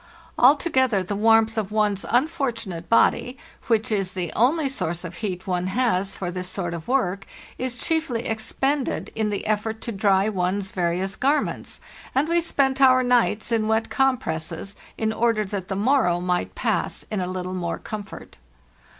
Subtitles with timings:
[0.39, 5.67] Altogether the warmth of one's unfortunate body, which is the only source of heat one
[5.67, 7.27] has for this sort of work,
[7.59, 11.79] is chiefly ex pended in the effort to dry one's various garments;
[12.15, 17.05] and we spent our nights in wet compresses, in order that the morrow might pass
[17.11, 18.39] in a little more comfort.